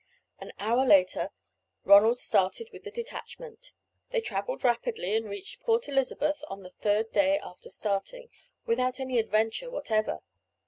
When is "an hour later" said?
0.39-1.29